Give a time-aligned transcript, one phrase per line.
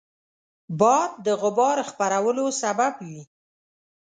[0.79, 3.21] باد د غبار خپرولو سبب وي